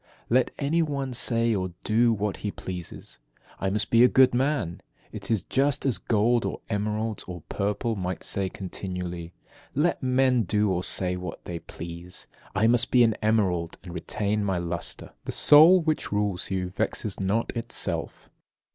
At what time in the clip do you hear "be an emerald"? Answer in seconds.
12.89-13.77